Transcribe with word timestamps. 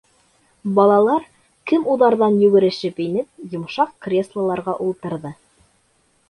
Балалар, 0.77 1.27
кем 1.71 1.85
уҙарҙан 1.95 2.37
йүгерешеп 2.45 3.03
инеп, 3.05 3.29
йомшаҡ 3.53 3.93
креслоларға 4.07 4.75
ултырҙы. 4.89 5.35